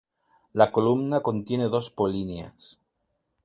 La 0.53 0.67
columna 0.71 1.21
contiene 1.21 1.65
dos 1.65 1.91
polinias. 1.91 2.79